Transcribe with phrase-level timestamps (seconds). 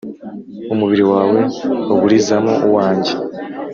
[0.73, 1.39] Umubiri wawe
[1.93, 3.13] uburizamo uwanjye